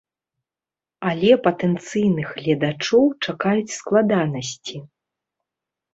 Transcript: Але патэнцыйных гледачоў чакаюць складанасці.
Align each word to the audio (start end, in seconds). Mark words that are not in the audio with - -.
Але 1.09 1.31
патэнцыйных 1.49 2.29
гледачоў 2.41 3.05
чакаюць 3.27 3.75
складанасці. 3.79 4.75